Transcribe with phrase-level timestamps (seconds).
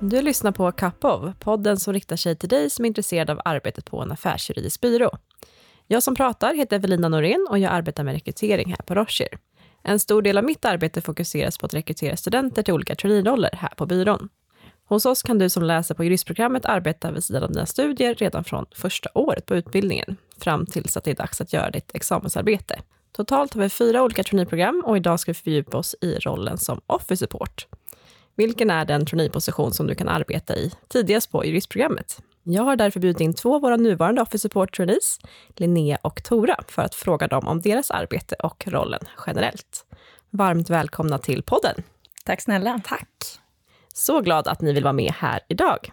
[0.00, 3.84] Du lyssnar på Kapov, podden som riktar sig till dig som är intresserad av arbetet
[3.84, 5.18] på en affärsjuridisk byrå.
[5.86, 9.28] Jag som pratar heter Evelina Norén och jag arbetar med rekrytering här på Rocher.
[9.82, 13.68] En stor del av mitt arbete fokuseras på att rekrytera studenter till olika traineeroller här
[13.76, 14.28] på byrån.
[14.84, 18.44] Hos oss kan du som läser på juristprogrammet arbeta vid sidan av dina studier redan
[18.44, 22.80] från första året på utbildningen, fram tills att det är dags att göra ditt examensarbete.
[23.12, 26.80] Totalt har vi fyra olika traineeprogram och idag ska vi fördjupa oss i rollen som
[26.86, 27.66] office support.
[28.36, 32.22] Vilken är den traineeposition som du kan arbeta i tidigast på juristprogrammet?
[32.42, 35.18] Jag har därför bjudit in två av våra nuvarande Office Support trainees,
[35.48, 39.84] Linnea och Tora, för att fråga dem om deras arbete och rollen generellt.
[40.30, 41.82] Varmt välkomna till podden.
[42.24, 42.80] Tack snälla.
[42.84, 43.08] Tack.
[43.94, 45.92] Så glad att ni vill vara med här idag.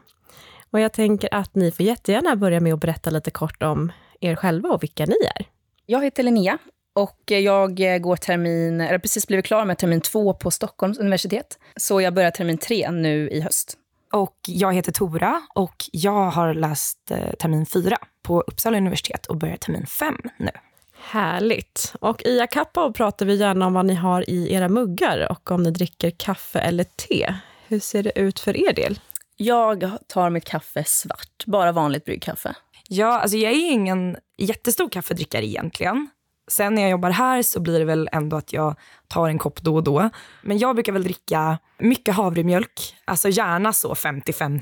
[0.72, 4.36] Och jag tänker att ni får jättegärna börja med att berätta lite kort om er
[4.36, 5.46] själva och vilka ni är.
[5.86, 6.58] Jag heter Linnea
[6.94, 11.60] och jag går termin, eller precis blivit klar med termin två på Stockholms universitet.
[11.76, 13.78] Så jag börjar termin tre nu i höst.
[14.14, 19.38] Och jag heter Tora och jag har läst eh, termin fyra på Uppsala universitet och
[19.38, 20.52] börjar termin fem nu.
[20.98, 21.94] Härligt.
[22.00, 25.64] Och i Akappa pratar vi gärna om vad ni har i era muggar och om
[25.64, 27.34] ni dricker kaffe eller te.
[27.68, 29.00] Hur ser det ut för er del?
[29.38, 32.56] Jag tar mitt kaffe svart, bara vanligt bryggkaffe.
[32.88, 36.10] Ja, alltså jag är ingen jättestor kaffedrickare egentligen.
[36.48, 38.76] Sen när jag jobbar här så blir det väl ändå att jag
[39.08, 40.10] tar en kopp då och då.
[40.42, 44.62] Men jag brukar väl dricka mycket havremjölk, alltså gärna så 50-50,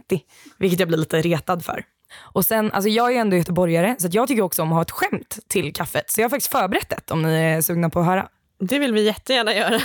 [0.57, 1.83] vilket jag blir lite retad för.
[2.19, 4.91] Och sen, alltså jag är ändå göteborgare så jag tycker också om att ha ett
[4.91, 6.11] skämt till kaffet.
[6.11, 8.27] Så jag har faktiskt förberett ett om ni är sugna på att höra.
[8.59, 9.79] Det vill vi jättegärna göra.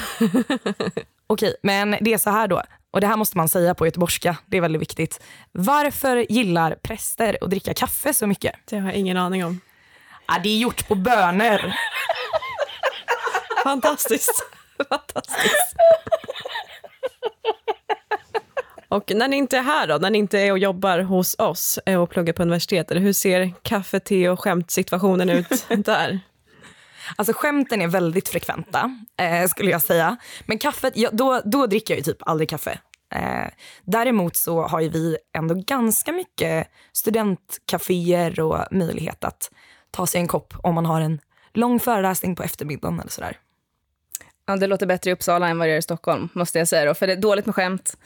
[1.27, 2.62] Okej, men det är så här då.
[2.91, 5.20] Och det här måste man säga på göteborgska, det är väldigt viktigt.
[5.53, 8.55] Varför gillar präster att dricka kaffe så mycket?
[8.64, 9.60] Det har jag ingen aning om.
[10.28, 11.72] Ja, det är gjort på bönor.
[13.64, 14.46] Fantastiskt.
[14.88, 15.76] Fantastiskt.
[18.88, 21.78] Och när ni inte är här då, när ni inte är och jobbar hos oss
[21.98, 26.20] och pluggar på universitetet, hur ser kaffe, te och skämtsituationen ut där?
[27.16, 30.16] Alltså skämten är väldigt frekventa, eh, skulle jag säga.
[30.47, 32.78] Men kaffet, ja, då, då dricker jag ju typ aldrig kaffe.
[33.15, 33.47] Eh,
[33.84, 39.50] däremot så har ju vi ändå ganska mycket studentcaféer och möjlighet att
[39.97, 41.21] ta sig en kopp om man har en
[41.53, 43.39] lång föreläsning på eftermiddagen eller sådär.
[44.47, 46.84] Ja, det låter bättre i Uppsala än vad det gör i Stockholm, måste jag säga
[46.84, 47.97] då, för det är dåligt med skämt.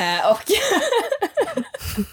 [0.00, 0.42] Eh, och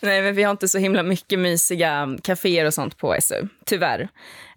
[0.00, 4.08] Nej, men vi har inte så himla mycket mysiga kaféer och sånt på SU, tyvärr.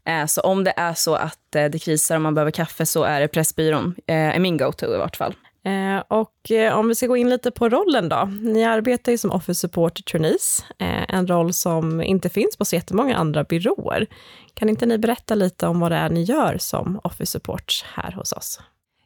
[0.05, 3.03] Eh, så om det är så att eh, det krisar och man behöver kaffe så
[3.03, 5.35] är det Pressbyrån, eh, är min go-to i vart fall.
[5.65, 8.29] Eh, och eh, om vi ska gå in lite på rollen då.
[8.41, 12.75] Ni arbetar ju som Office Support Trainees, eh, en roll som inte finns på så
[12.75, 14.07] jättemånga andra byråer.
[14.53, 18.11] Kan inte ni berätta lite om vad det är ni gör som Office Support här
[18.11, 18.59] hos oss?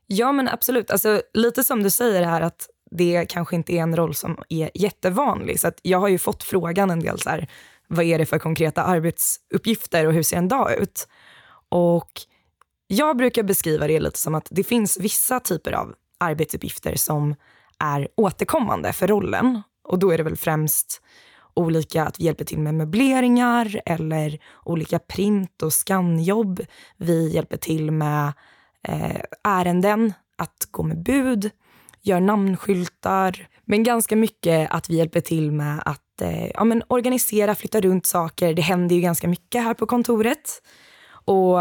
[0.08, 0.92] Ja, men absolut.
[0.92, 4.70] Alltså, lite som du säger här att det kanske inte är en roll som är
[4.74, 5.60] jättevanlig.
[5.60, 7.48] Så att jag har ju fått frågan en del så här,
[7.88, 11.08] vad är det för konkreta arbetsuppgifter och hur ser en dag ut?
[11.70, 12.12] Och
[12.88, 17.36] jag brukar beskriva det lite som att det finns vissa typer av arbetsuppgifter som
[17.80, 19.62] är återkommande för rollen.
[19.84, 21.02] Och då är det väl främst
[21.54, 26.62] olika, att vi hjälper till med möbleringar eller olika print och skannjobb.
[26.98, 28.34] Vi hjälper till med
[28.88, 31.50] eh, ärenden, att gå med bud,
[32.02, 33.48] gör namnskyltar.
[33.66, 38.06] Men ganska mycket att vi hjälper till med att eh, ja, men organisera, flytta runt
[38.06, 38.54] saker.
[38.54, 40.62] Det händer ju ganska mycket här på kontoret.
[41.26, 41.60] Och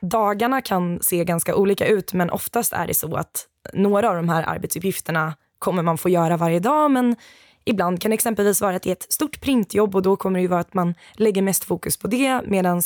[0.00, 4.28] dagarna kan se ganska olika ut, men oftast är det så att några av de
[4.28, 7.16] här arbetsuppgifterna kommer man få göra varje dag, men
[7.64, 10.42] ibland kan det exempelvis vara att det är ett stort printjobb och då kommer det
[10.42, 12.82] ju vara att man lägger mest fokus på det, medan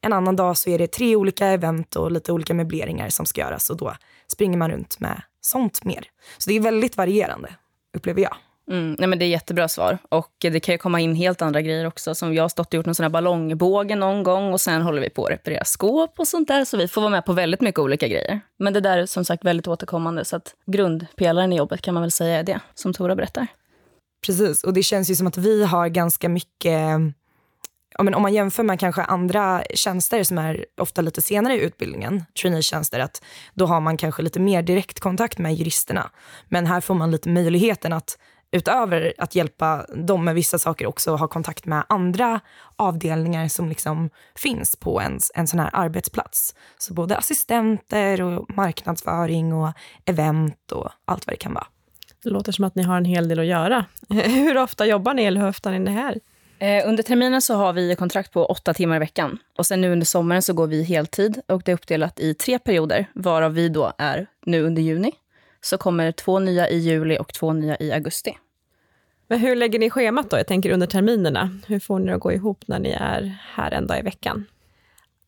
[0.00, 3.40] en annan dag så är det tre olika event och lite olika möbleringar som ska
[3.40, 3.94] göras och då
[4.32, 6.04] springer man runt med sånt mer.
[6.38, 7.54] Så det är väldigt varierande,
[7.96, 8.36] upplever jag.
[8.70, 9.98] Mm, nej men det är jättebra svar.
[10.08, 12.14] Och Det kan ju komma in helt andra grejer också.
[12.14, 15.02] Som Jag har stått och gjort någon sån här ballongbåge någon gång och sen håller
[15.02, 16.64] vi på att reparera skåp och sånt där.
[16.64, 18.40] Så vi får vara med på väldigt mycket olika grejer.
[18.58, 20.24] Men det där är som sagt väldigt återkommande.
[20.24, 23.46] Så att grundpelaren i jobbet kan man väl säga är det, som Tora berättar.
[24.26, 26.80] Precis, och det känns ju som att vi har ganska mycket
[27.98, 31.60] ja, men om man jämför med kanske andra tjänster som är ofta lite senare i
[31.60, 33.22] utbildningen, traineetjänster, att
[33.54, 36.10] då har man kanske lite mer direktkontakt med juristerna.
[36.48, 38.18] Men här får man lite möjligheten att
[38.54, 42.40] utöver att hjälpa dem med vissa saker också ha kontakt med andra
[42.76, 46.54] avdelningar som liksom finns på en, en sån här arbetsplats.
[46.78, 49.72] Så både assistenter och marknadsföring och
[50.04, 51.66] event och allt vad det kan vara.
[52.22, 53.84] Det låter som att ni har en hel del att göra.
[54.08, 56.20] Hur ofta jobbar ni eller hur ofta är ni här?
[56.58, 59.38] Eh, under terminen så har vi kontrakt på åtta timmar i veckan.
[59.58, 62.58] Och sen nu under sommaren så går vi heltid och det är uppdelat i tre
[62.58, 65.12] perioder, varav vi då är nu under juni.
[65.60, 68.38] Så kommer två nya i juli och två nya i augusti.
[69.28, 70.36] Men hur lägger ni schemat då?
[70.36, 71.60] Jag tänker under terminerna.
[71.66, 74.46] Hur får ni det att gå ihop när ni är här en dag i veckan?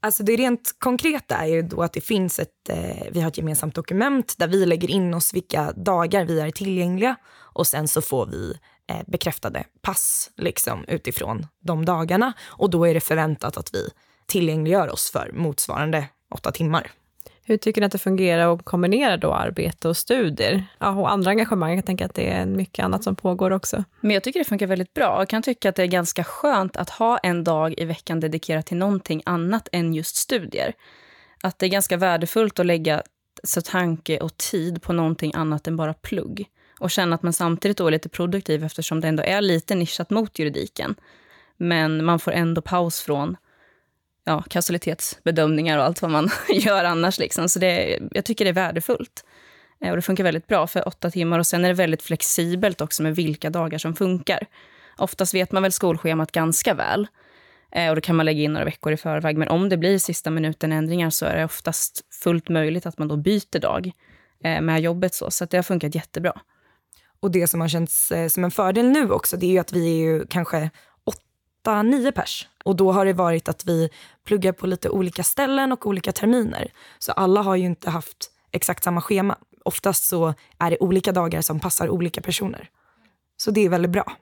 [0.01, 3.39] Alltså det rent konkreta är ju då att det finns ett, eh, vi har ett
[3.39, 8.03] gemensamt dokument där vi lägger in oss vilka dagar vi är tillgängliga och sen så
[8.03, 8.55] får vi
[8.91, 13.89] eh, bekräftade pass liksom, utifrån de dagarna och då är det förväntat att vi
[14.27, 16.91] tillgängliggör oss för motsvarande åtta timmar.
[17.49, 20.67] Hur tycker ni att det fungerar att kombinera då arbete och studier?
[20.79, 23.85] Ja, och andra engagemang, jag tänker att det är mycket annat som pågår också.
[24.01, 25.19] Men jag tycker det funkar väldigt bra.
[25.19, 28.65] Jag kan tycka att det är ganska skönt att ha en dag i veckan dedikerad
[28.65, 30.73] till någonting annat än just studier.
[31.43, 33.03] Att det är ganska värdefullt att lägga
[33.45, 36.47] så tanke och tid på någonting annat än bara plugg.
[36.81, 40.11] Och känna att man samtidigt då är lite produktiv eftersom det ändå är lite nischat
[40.11, 40.95] mot juridiken.
[41.57, 43.37] Men man får ändå paus från
[44.27, 47.19] ja, kausalitetsbedömningar och allt vad man gör annars.
[47.19, 47.49] Liksom.
[47.49, 49.25] Så det, jag tycker det är värdefullt.
[49.81, 51.39] Eh, och det funkar väldigt bra för åtta timmar.
[51.39, 54.47] Och sen är det väldigt flexibelt också med vilka dagar som funkar.
[54.99, 57.07] Oftast vet man väl skolschemat ganska väl.
[57.73, 59.37] Eh, och då kan man lägga in några veckor i förväg.
[59.37, 63.09] Men om det blir sista minuten ändringar så är det oftast fullt möjligt att man
[63.09, 63.91] då byter dag
[64.45, 65.15] eh, med jobbet.
[65.15, 66.41] Så, så det har funkat jättebra.
[67.21, 69.87] Och det som har känts som en fördel nu också, det är ju att vi
[69.89, 70.71] är ju kanske
[71.67, 72.49] åtta, nio pers.
[72.65, 73.91] Och då har det varit att vi
[74.25, 76.73] pluggar på lite olika ställen och olika terminer.
[76.99, 79.37] Så alla har ju inte haft exakt samma schema.
[79.65, 82.71] Oftast så är det olika dagar som passar olika personer.
[83.37, 84.17] Så det är väldigt bra.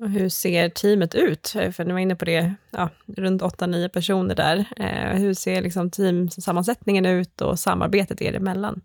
[0.00, 1.48] Och hur ser teamet ut?
[1.48, 4.64] För ni var inne på det, ja, runt 8-9 personer där.
[4.76, 8.80] Eh, hur ser liksom teamsammansättningen ut och samarbetet er emellan?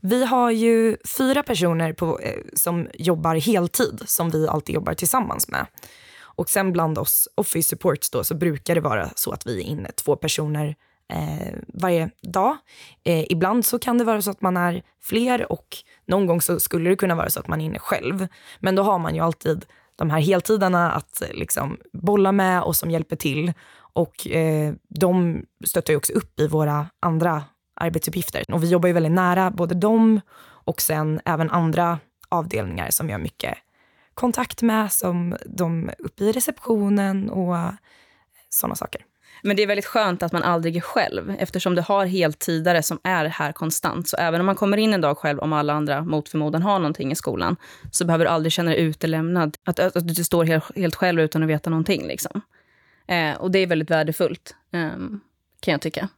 [0.00, 5.48] Vi har ju fyra personer på, eh, som jobbar heltid, som vi alltid jobbar tillsammans
[5.48, 5.66] med.
[6.36, 9.64] Och sen bland oss office supports då så brukar det vara så att vi är
[9.64, 10.76] inne två personer
[11.12, 12.56] eh, varje dag.
[13.04, 15.76] Eh, ibland så kan det vara så att man är fler och
[16.06, 18.26] någon gång så skulle det kunna vara så att man är inne själv.
[18.60, 19.66] Men då har man ju alltid
[19.96, 23.52] de här heltidarna att eh, liksom bolla med och som hjälper till.
[23.76, 27.44] Och eh, de stöttar ju också upp i våra andra
[27.76, 28.44] arbetsuppgifter.
[28.52, 31.98] Och vi jobbar ju väldigt nära både dem och sen även andra
[32.28, 33.58] avdelningar som gör mycket
[34.14, 37.56] kontakt med som de uppe i receptionen och
[38.50, 39.04] sådana saker.
[39.42, 42.98] Men det är väldigt skönt att man aldrig är själv eftersom du har heltidare som
[43.02, 44.08] är här konstant.
[44.08, 46.78] Så även om man kommer in en dag själv, om alla andra mot förmodan har
[46.78, 47.56] någonting i skolan,
[47.90, 49.56] så behöver du aldrig känna dig utelämnad.
[49.64, 52.06] Att, att, att du står helt, helt själv utan att veta någonting.
[52.06, 52.40] Liksom.
[53.06, 54.90] Eh, och det är väldigt värdefullt, eh,
[55.60, 56.08] kan jag tycka.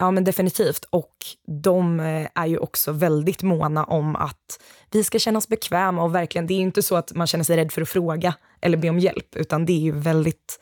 [0.00, 0.84] Ja, men definitivt.
[0.90, 1.16] Och
[1.46, 4.60] de eh, är ju också väldigt måna om att
[4.90, 7.56] vi ska känna oss bekväma och verkligen, det är inte så att man känner sig
[7.56, 10.60] rädd för att fråga eller be om hjälp, utan det är ju väldigt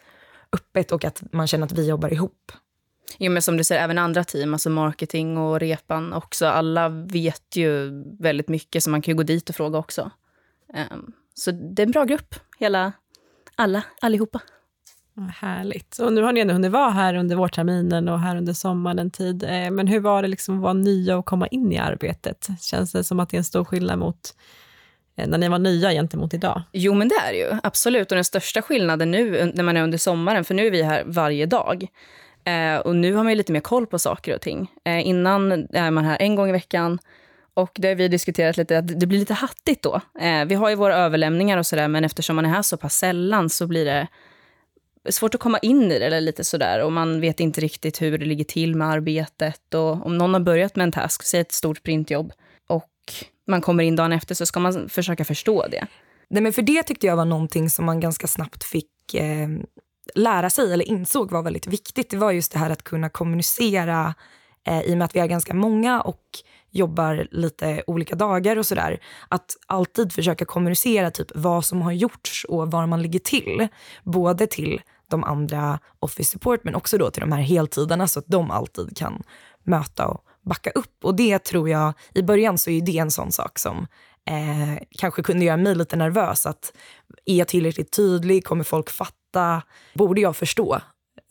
[0.53, 2.53] öppet och att man känner att vi jobbar ihop.
[3.19, 7.57] Jo, men som du säger, även andra team, alltså marketing och repan också, alla vet
[7.57, 10.11] ju väldigt mycket så man kan ju gå dit och fråga också.
[10.93, 12.93] Um, så det är en bra grupp, hela,
[13.57, 14.41] alla, allihopa.
[15.27, 15.99] Härligt.
[15.99, 19.11] Och nu har ni ändå hunnit vara här under vårterminen och här under sommaren en
[19.11, 19.43] tid.
[19.43, 22.49] Eh, men hur var det liksom att vara nya och komma in i arbetet?
[22.61, 24.35] Känns det som att det är en stor skillnad mot
[25.17, 26.63] eh, när ni var nya gentemot idag?
[26.73, 27.61] Jo, men det är det ju.
[27.63, 28.13] Absolut.
[28.13, 31.03] Och den största skillnaden nu när man är under sommaren, för nu är vi här
[31.07, 31.87] varje dag.
[32.45, 34.71] Eh, och nu har man lite mer koll på saker och ting.
[34.85, 36.99] Eh, innan är man här en gång i veckan.
[37.55, 40.01] Och det har vi diskuterat lite, att det blir lite hattigt då.
[40.47, 43.51] vi har ju våra överlämningar och sådär, men eftersom man är här så pass sällan
[43.51, 44.09] så blir det
[45.11, 48.19] svårt att komma in i det eller lite sådär och man vet inte riktigt hur
[48.19, 51.53] det ligger till med arbetet och om någon har börjat med en task, säg ett
[51.53, 52.33] stort printjobb
[52.69, 52.93] och
[53.47, 55.87] man kommer in dagen efter så ska man försöka förstå det.
[56.31, 59.49] Nej, men för det tyckte jag var någonting som man ganska snabbt fick eh,
[60.15, 62.11] lära sig eller insåg var väldigt viktigt.
[62.11, 64.15] Det var just det här att kunna kommunicera
[64.67, 66.23] eh, i och med att vi är ganska många och
[66.71, 69.01] jobbar lite olika dagar och sådär.
[69.29, 73.69] Att alltid försöka kommunicera typ vad som har gjorts och var man ligger till.
[74.05, 78.27] Både till de andra office support men också då till de här heltiderna så att
[78.27, 79.23] de alltid kan
[79.65, 81.05] möta och backa upp.
[81.05, 83.87] Och det tror jag, i början så är det en sån sak som
[84.27, 86.47] eh, kanske kunde göra mig lite nervös.
[86.47, 86.73] Att
[87.27, 88.45] är jag tillräckligt tydlig?
[88.45, 89.63] Kommer folk fatta?
[89.95, 90.81] Borde jag förstå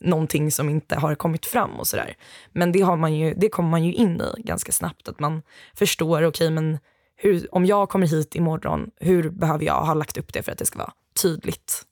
[0.00, 2.16] någonting som inte har kommit fram och sådär.
[2.52, 5.08] Men det, har man ju, det kommer man ju in i ganska snabbt.
[5.08, 5.42] Att man
[5.74, 6.78] förstår, okej okay, men
[7.16, 10.58] hur, om jag kommer hit imorgon, hur behöver jag ha lagt upp det för att
[10.58, 11.84] det ska vara tydligt?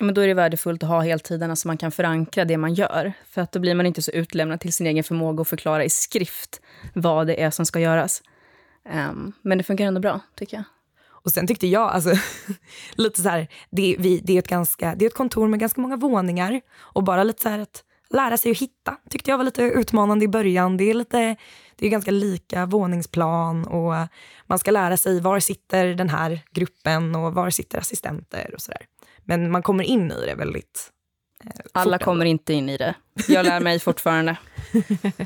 [0.00, 2.74] Men då är det värdefullt att ha heltiderna så alltså man kan förankra det man
[2.74, 3.12] gör.
[3.26, 5.90] För att då blir man inte så utlämnad till sin egen förmåga att förklara i
[5.90, 6.60] skrift
[6.94, 8.22] vad det är som ska göras.
[8.92, 10.64] Um, men det funkar ändå bra, tycker jag.
[11.24, 12.14] Och sen tyckte jag, alltså,
[12.94, 15.80] lite så här, det, vi, det, är ett ganska, det är ett kontor med ganska
[15.80, 18.96] många våningar och bara lite så här att lära sig att hitta.
[19.10, 20.76] Tyckte jag var lite utmanande i början.
[20.76, 21.36] Det är, lite,
[21.76, 23.94] det är ganska lika våningsplan och
[24.46, 28.82] man ska lära sig var sitter den här gruppen och var sitter assistenter och sådär.
[29.24, 30.90] Men man kommer in i det väldigt
[31.44, 32.94] eh, Alla kommer inte in i det.
[33.28, 34.36] Jag lär mig fortfarande.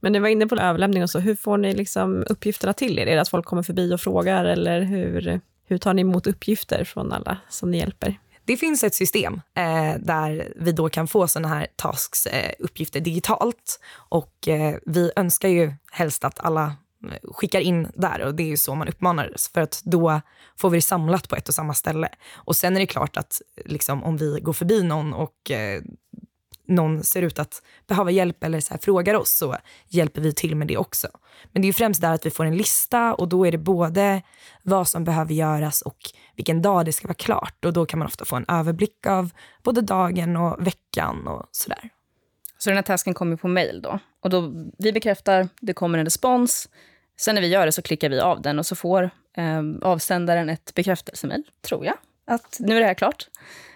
[0.00, 1.18] Men ni var inne på överlämning och så.
[1.18, 3.06] Hur får ni liksom uppgifterna till er?
[3.06, 6.84] Är det att folk kommer förbi och frågar eller hur, hur tar ni emot uppgifter
[6.84, 8.18] från alla som ni hjälper?
[8.44, 13.00] Det finns ett system eh, där vi då kan få såna här tasks, eh, uppgifter
[13.00, 13.80] digitalt.
[13.94, 16.64] Och eh, vi önskar ju helst att alla
[17.10, 19.34] eh, skickar in där och det är ju så man uppmanar.
[19.54, 20.20] för att då
[20.56, 22.08] får vi det samlat på ett och samma ställe.
[22.34, 25.82] Och sen är det klart att liksom, om vi går förbi någon och eh,
[26.70, 29.56] någon ser ut att behöva hjälp eller så här, frågar oss så
[29.88, 31.08] hjälper vi till med det också.
[31.52, 34.22] Men det är främst där att vi får en lista och då är det både
[34.62, 35.98] vad som behöver göras och
[36.36, 37.64] vilken dag det ska vara klart.
[37.64, 39.30] Och då kan man ofta få en överblick av
[39.62, 41.90] både dagen och veckan och sådär.
[42.58, 43.98] Så den här tasken kommer på mail då?
[44.20, 46.68] Och då vi bekräftar, det kommer en respons.
[47.16, 50.48] Sen när vi gör det så klickar vi av den och så får eh, avsändaren
[50.48, 51.96] ett bekräftelsemail, tror jag.
[52.26, 53.28] Att nu är det här klart.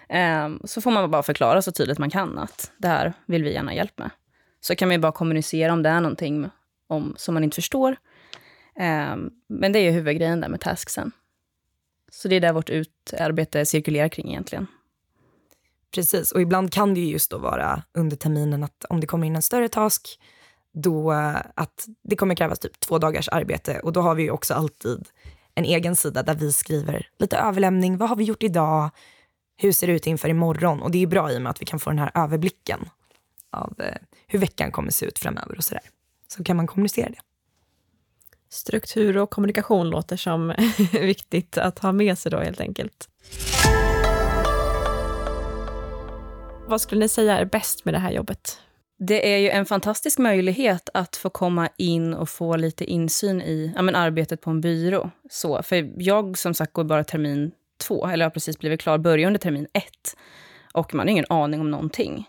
[0.09, 3.53] Ehm, så får man bara förklara så tydligt man kan att det här vill vi
[3.53, 4.09] gärna hjälp med.
[4.61, 6.49] Så kan man bara kommunicera om det är någonting
[6.87, 7.95] om, som man inte förstår.
[8.79, 11.11] Ehm, men det är ju huvudgrejen där med tasksen.
[12.11, 14.67] Så det är där vårt utarbete cirkulerar kring egentligen.
[15.95, 19.27] Precis, och ibland kan det ju just då vara under terminen att om det kommer
[19.27, 20.19] in en större task,
[20.73, 24.31] då eh, att det kommer krävas typ två dagars arbete och då har vi ju
[24.31, 25.07] också alltid
[25.55, 27.97] en egen sida där vi skriver lite överlämning.
[27.97, 28.89] Vad har vi gjort idag?
[29.57, 30.81] Hur ser det ut inför imorgon?
[30.81, 32.89] Och det är bra i och med att vi kan få den här överblicken
[33.51, 33.95] av eh,
[34.27, 35.83] hur veckan kommer se ut framöver och sådär.
[36.27, 37.19] Så kan man kommunicera det.
[38.49, 40.53] Struktur och kommunikation låter som
[40.91, 43.09] viktigt att ha med sig då helt enkelt.
[46.67, 48.59] Vad skulle ni säga är bäst med det här jobbet?
[48.97, 53.73] Det är ju en fantastisk möjlighet att få komma in och få lite insyn i
[53.75, 55.11] ja, men arbetet på en byrå.
[55.29, 59.27] Så, för jag som sagt går bara termin två, eller har precis blivit klar, börjar
[59.27, 60.15] under termin ett.
[60.73, 62.27] Och man har ingen aning om någonting.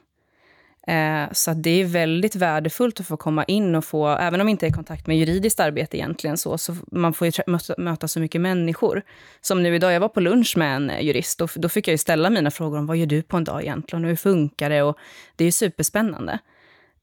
[0.87, 4.51] Eh, så det är väldigt värdefullt att få komma in och få, även om det
[4.51, 8.21] inte är kontakt med juridiskt arbete egentligen, så, så man får ju möta, möta, så
[8.21, 9.03] mycket människor.
[9.41, 11.93] Som nu idag, jag var på lunch med en eh, jurist och då fick jag
[11.93, 14.71] ju ställa mina frågor om vad gör du på en dag egentligen och hur funkar
[14.71, 14.83] det?
[14.83, 14.99] Och
[15.37, 16.39] det är ju superspännande.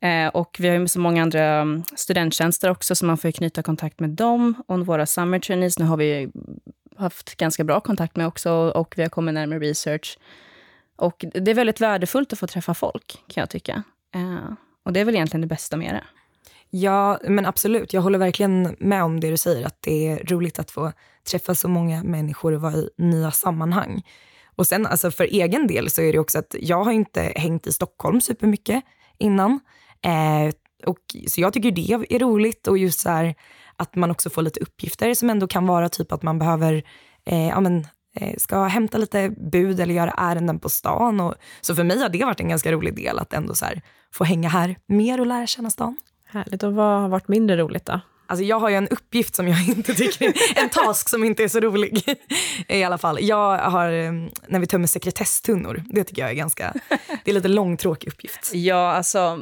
[0.03, 3.63] Eh, och vi har ju så många andra mm, studenttjänster också, så man får knyta
[3.63, 4.63] kontakt med dem.
[4.67, 6.31] Och våra summer trainees, nu har vi
[6.97, 10.17] haft ganska bra kontakt med också och vi har kommit närmare research.
[10.95, 13.83] Och det är väldigt värdefullt att få träffa folk, kan jag tycka.
[14.15, 14.53] Eh,
[14.85, 16.03] och det är väl egentligen det bästa med det.
[16.69, 17.93] Ja, men absolut.
[17.93, 20.91] Jag håller verkligen med om det du säger, att det är roligt att få
[21.31, 24.01] träffa så många människor och vara i nya sammanhang.
[24.55, 27.67] Och sen alltså för egen del så är det också att jag har inte hängt
[27.67, 28.83] i Stockholm supermycket
[29.17, 29.59] innan.
[30.05, 30.53] Eh,
[30.85, 33.35] och, så jag tycker det är roligt och just så här,
[33.75, 36.83] att man också får lite uppgifter som ändå kan vara typ att man behöver
[37.25, 41.19] eh, ja, men, eh, ska hämta lite bud eller göra ärenden på stan.
[41.19, 43.81] Och, så för mig har det varit en ganska rolig del att ändå så här,
[44.13, 45.97] få hänga här mer och lära känna stan.
[46.25, 46.63] Härligt.
[46.63, 47.99] Och vad har varit mindre roligt då?
[48.33, 51.47] Alltså jag har ju en uppgift som jag inte tycker, en task som inte är
[51.47, 52.17] så rolig.
[52.67, 53.17] I alla fall.
[53.21, 56.73] Jag har, mm, när vi tömmer sekretesstunnor, det tycker jag är ganska,
[57.23, 58.51] det är lite långtråkig uppgift.
[58.53, 59.39] Ja, alltså,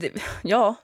[0.00, 0.10] det,
[0.42, 0.74] ja,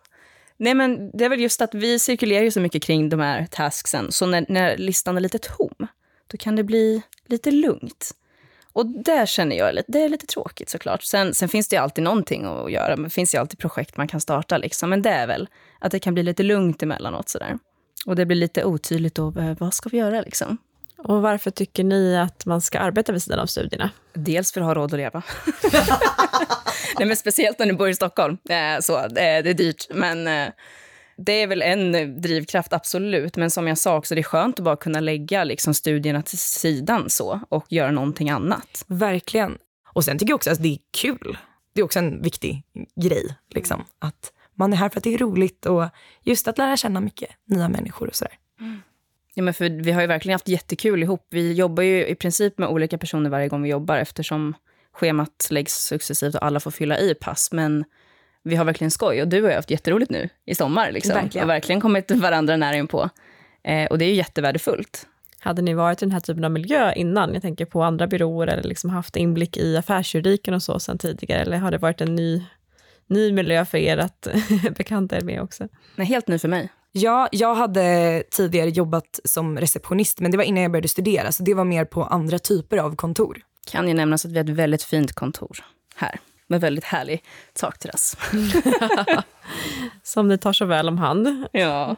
[0.57, 3.47] Nej, men det är väl just att vi cirkulerar ju så mycket kring de här
[3.51, 5.87] tasksen, så när, när listan är lite tom,
[6.27, 8.15] då kan det bli lite lugnt.
[8.73, 11.03] Och där känner jag, lite, det är lite tråkigt såklart.
[11.03, 14.09] Sen, sen finns det ju alltid någonting att göra, det finns ju alltid projekt man
[14.09, 14.91] kan starta liksom.
[14.91, 15.49] Men det är väl
[15.79, 17.59] att det kan bli lite lugnt emellanåt sådär.
[18.07, 20.59] Och det blir lite otydligt då, eh, vad ska vi göra liksom?
[20.99, 23.91] Och varför tycker ni att man ska arbeta vid sidan av studierna?
[24.15, 25.23] Dels för att ha råd att leva.
[26.99, 28.39] Nej, men speciellt när du bor i Stockholm.
[28.49, 30.49] Eh, så, det, är dyrt, men eh,
[31.25, 33.37] det är väl en drivkraft, absolut.
[33.37, 36.39] Men som jag sa också, det är skönt att bara kunna lägga liksom, studierna till
[36.39, 38.85] sidan så och göra någonting annat.
[38.87, 39.59] Verkligen.
[39.93, 41.39] Och sen tycker jag också att det är kul.
[41.75, 42.63] Det är också en viktig
[43.03, 43.37] grej.
[43.55, 45.85] Liksom, att man är här för att det är roligt och
[46.23, 48.35] just att lära känna mycket nya människor och sådär.
[48.61, 48.81] Mm.
[49.35, 51.27] Ja, men för vi har ju verkligen haft jättekul ihop.
[51.31, 54.55] Vi jobbar ju i princip med olika personer varje gång vi jobbar eftersom
[54.93, 57.53] schemat läggs successivt och alla får fylla i pass.
[57.53, 57.85] Men
[58.45, 60.93] vi har verkligen skoj och du och jag har haft jätteroligt nu i sommar.
[60.93, 61.15] Liksom.
[61.15, 61.45] Verkligen.
[61.45, 63.11] Och verkligen kommit varandra nära in på.
[63.65, 65.07] Eh, och det är ju jättevärdefullt.
[65.39, 67.33] Hade ni varit i den här typen av miljö innan?
[67.33, 71.41] Jag tänker på andra byråer eller liksom haft inblick i affärsjuridiken och så sen tidigare.
[71.41, 72.43] Eller har det varit en ny,
[73.07, 74.29] ny miljö för er att
[74.77, 75.69] bekanta er med också?
[75.97, 76.69] Nej, helt ny för mig.
[76.93, 81.43] Ja, jag hade tidigare jobbat som receptionist, men det var innan jag började studera, så
[81.43, 83.39] det var mer på andra typer av kontor.
[83.71, 85.65] Kan ju nämnas att vi har ett väldigt fint kontor
[85.97, 86.21] här.
[86.53, 88.17] Med väldigt härlig takterrass.
[90.03, 91.47] som ni tar så väl om hand.
[91.53, 91.97] Ja.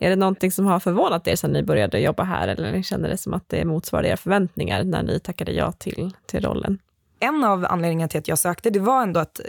[0.00, 3.16] Är det någonting som har förvånat er sedan ni började jobba här eller känner det
[3.16, 6.78] som att det motsvarar era förväntningar när ni tackade ja till, till rollen?
[7.20, 9.40] En av anledningarna till att jag sökte det var ändå att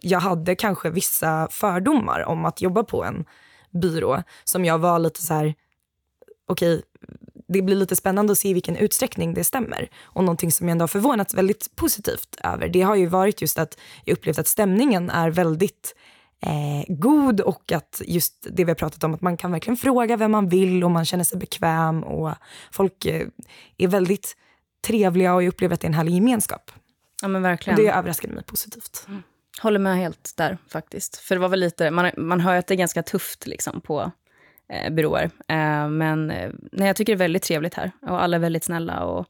[0.00, 3.24] jag hade kanske vissa fördomar om att jobba på en
[3.70, 5.54] byrå som jag var lite så här,
[6.46, 6.82] okej, okay,
[7.48, 9.88] det blir lite spännande att se i vilken utsträckning det stämmer.
[10.02, 13.58] Och någonting som jag ändå har förvånats väldigt positivt över, det har ju varit just
[13.58, 15.94] att jag upplevt att stämningen är väldigt
[16.40, 20.16] eh, god och att just det vi har pratat om, att man kan verkligen fråga
[20.16, 22.34] vem man vill och man känner sig bekväm och
[22.72, 23.26] folk eh,
[23.78, 24.36] är väldigt
[24.86, 26.70] trevliga och jag upplever att det är en härlig gemenskap.
[27.22, 27.76] Ja men verkligen.
[27.76, 29.04] Det överraskade mig positivt.
[29.08, 29.22] Mm.
[29.62, 31.16] Håller med helt där faktiskt.
[31.16, 34.12] För det var väl lite, man, man hör att det är ganska tufft liksom på
[34.72, 35.30] eh, byråer.
[35.48, 38.64] Eh, men eh, nej, jag tycker det är väldigt trevligt här och alla är väldigt
[38.64, 39.26] snälla och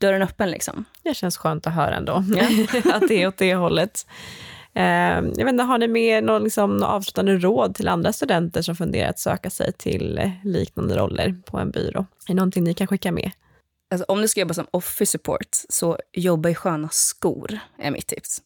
[0.00, 0.84] dörren öppen liksom.
[1.02, 2.44] Det känns skönt att höra ändå, ja.
[2.94, 4.06] att det är åt det hållet.
[4.74, 4.84] Eh,
[5.36, 9.10] jag vet inte, har ni med någon liksom, avslutande råd till andra studenter som funderar
[9.10, 12.00] att söka sig till eh, liknande roller på en byrå?
[12.00, 13.30] Är det någonting ni kan skicka med?
[13.90, 18.06] Alltså, om du ska jobba som office support, så jobba i sköna skor, är mitt
[18.06, 18.42] tips.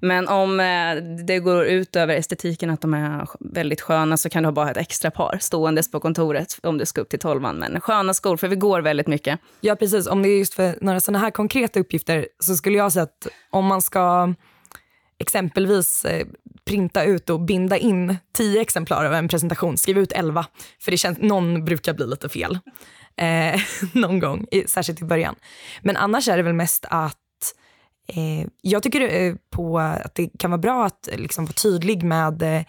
[0.00, 4.42] Men om eh, det går ut över estetiken, att de är väldigt sköna, så kan
[4.42, 7.56] du bara ha ett extra par ståendes på kontoret om du ska upp till tolvan.
[7.56, 9.40] Men sköna skor, för vi går väldigt mycket.
[9.60, 10.06] Ja, precis.
[10.06, 13.26] Om det är just för några sådana här konkreta uppgifter så skulle jag säga att
[13.50, 14.34] om man ska
[15.18, 16.26] exempelvis eh,
[16.64, 20.46] printa ut och binda in tio exemplar av en presentation, skriv ut elva,
[20.80, 22.58] för det känns, någon brukar bli lite fel.
[23.16, 23.60] Eh,
[23.92, 25.34] någon gång, särskilt i början.
[25.82, 27.18] Men annars är det väl mest att
[28.08, 32.02] Eh, jag tycker eh, på att det kan vara bra att eh, liksom vara tydlig
[32.02, 32.62] med eh,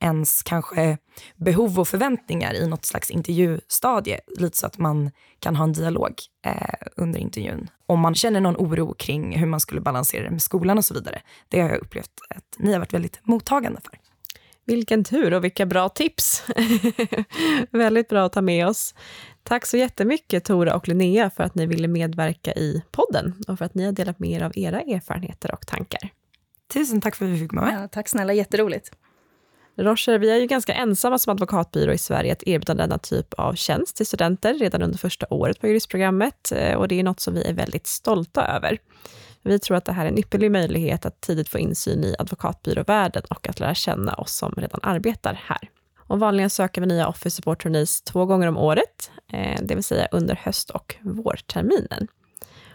[0.00, 0.98] ens kanske
[1.36, 4.20] behov och förväntningar i något slags intervjustadie.
[4.38, 6.14] Lite så att man kan ha en dialog
[6.46, 7.70] eh, under intervjun.
[7.86, 10.94] Om man känner någon oro kring hur man skulle balansera det med skolan och så
[10.94, 11.22] vidare.
[11.48, 14.09] Det har jag upplevt att ni har varit väldigt mottagande för.
[14.70, 16.44] Vilken tur och vilka bra tips.
[17.70, 18.94] väldigt bra att ta med oss.
[19.42, 23.64] Tack så jättemycket Tora och Linnea för att ni ville medverka i podden och för
[23.64, 26.10] att ni har delat med er av era erfarenheter och tankar.
[26.72, 27.82] Tusen tack för att vi fick vara med.
[27.82, 28.90] Ja, tack snälla, jätteroligt.
[29.76, 33.54] Rocher, vi är ju ganska ensamma som advokatbyrå i Sverige att erbjuda denna typ av
[33.54, 37.34] tjänst till studenter redan under första året på juristprogrammet eh, och det är något som
[37.34, 38.78] vi är väldigt stolta över.
[39.42, 43.22] Vi tror att det här är en ypperlig möjlighet att tidigt få insyn i advokatbyråvärlden
[43.30, 45.70] och att lära känna oss som redan arbetar här.
[45.98, 49.84] Och vanligen söker vi nya Office Support Trainees två gånger om året, eh, det vill
[49.84, 52.08] säga under höst och vårterminen.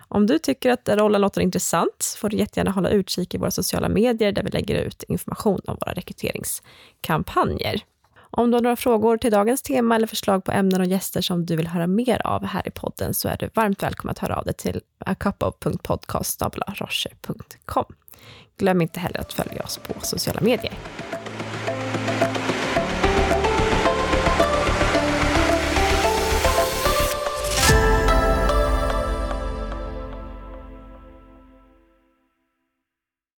[0.07, 3.89] Om du tycker att rollen låter intressant får du jättegärna hålla utkik i våra sociala
[3.89, 7.81] medier där vi lägger ut information om våra rekryteringskampanjer.
[8.37, 11.45] Om du har några frågor till dagens tema eller förslag på ämnen och gäster som
[11.45, 14.35] du vill höra mer av här i podden så är du varmt välkommen att höra
[14.35, 17.85] av dig till acupofpodcast.com.
[18.57, 20.73] Glöm inte heller att följa oss på sociala medier.